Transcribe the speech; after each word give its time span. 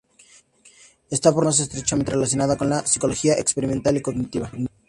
Está 1.11 1.31
por 1.31 1.43
lo 1.43 1.51
tanto 1.51 1.59
aún 1.59 1.59
más 1.59 1.59
estrechamente 1.59 2.11
relacionada 2.13 2.57
con 2.57 2.71
la 2.71 2.83
Psicología 2.87 3.35
experimental 3.37 3.97
y 3.97 4.01
cognitiva. 4.01 4.51